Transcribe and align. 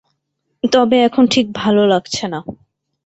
তবে 0.63 0.97
এখন 1.03 1.23
ঠিক 1.27 1.45
ভালো 1.53 1.81
লাগছে 1.87 2.25
না। 2.27 2.39